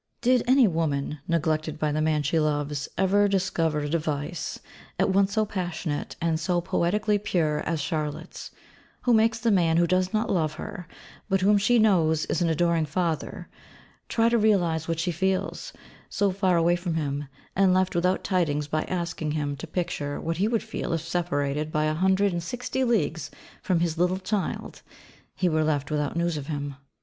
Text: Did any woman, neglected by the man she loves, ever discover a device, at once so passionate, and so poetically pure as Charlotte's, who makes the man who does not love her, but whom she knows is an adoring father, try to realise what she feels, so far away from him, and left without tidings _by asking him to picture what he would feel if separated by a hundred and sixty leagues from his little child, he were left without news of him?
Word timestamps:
Did 0.21 0.41
any 0.47 0.67
woman, 0.67 1.19
neglected 1.27 1.77
by 1.77 1.91
the 1.91 2.01
man 2.01 2.23
she 2.23 2.39
loves, 2.39 2.89
ever 2.97 3.27
discover 3.27 3.81
a 3.81 3.87
device, 3.87 4.57
at 4.97 5.11
once 5.11 5.33
so 5.33 5.45
passionate, 5.45 6.15
and 6.19 6.39
so 6.39 6.59
poetically 6.59 7.19
pure 7.19 7.59
as 7.67 7.79
Charlotte's, 7.79 8.49
who 9.03 9.13
makes 9.13 9.37
the 9.37 9.51
man 9.51 9.77
who 9.77 9.85
does 9.85 10.11
not 10.11 10.27
love 10.31 10.53
her, 10.53 10.87
but 11.29 11.41
whom 11.41 11.59
she 11.59 11.77
knows 11.77 12.25
is 12.25 12.41
an 12.41 12.49
adoring 12.49 12.87
father, 12.87 13.47
try 14.09 14.27
to 14.27 14.39
realise 14.39 14.87
what 14.87 14.99
she 14.99 15.11
feels, 15.11 15.71
so 16.09 16.31
far 16.31 16.57
away 16.57 16.75
from 16.75 16.95
him, 16.95 17.25
and 17.55 17.71
left 17.71 17.93
without 17.93 18.23
tidings 18.23 18.67
_by 18.67 18.89
asking 18.89 19.33
him 19.33 19.55
to 19.55 19.67
picture 19.67 20.19
what 20.19 20.37
he 20.37 20.47
would 20.47 20.63
feel 20.63 20.93
if 20.93 21.01
separated 21.01 21.71
by 21.71 21.85
a 21.85 21.93
hundred 21.93 22.31
and 22.33 22.41
sixty 22.41 22.83
leagues 22.83 23.29
from 23.61 23.81
his 23.81 23.99
little 23.99 24.17
child, 24.17 24.81
he 25.35 25.47
were 25.47 25.63
left 25.63 25.91
without 25.91 26.15
news 26.15 26.37
of 26.37 26.47
him? 26.47 26.75